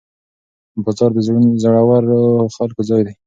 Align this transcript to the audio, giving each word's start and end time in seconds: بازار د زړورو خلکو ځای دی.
بازار 0.85 1.11
د 1.15 1.19
زړورو 1.63 2.19
خلکو 2.55 2.81
ځای 2.89 3.01
دی. 3.07 3.13